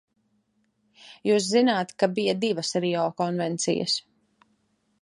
Jūs 1.29 1.45
zināt, 1.49 1.93
ka 2.05 2.09
bija 2.17 2.35
divas 2.47 2.73
Rio 2.87 3.05
konvencijas. 3.23 4.03